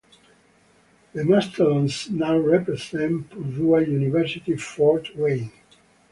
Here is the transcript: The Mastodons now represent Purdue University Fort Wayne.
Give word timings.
The 1.13 1.23
Mastodons 1.23 2.09
now 2.09 2.35
represent 2.35 3.29
Purdue 3.29 3.79
University 3.81 4.57
Fort 4.57 5.15
Wayne. 5.15 5.51